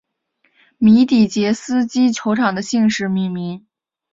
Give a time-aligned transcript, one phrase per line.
[0.79, 3.67] 米底捷斯基球场的姓氏命名。